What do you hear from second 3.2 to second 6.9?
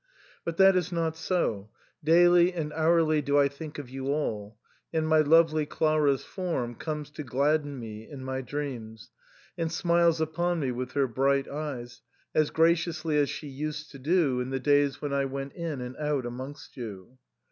do I think of you all, and my lovely Clara's form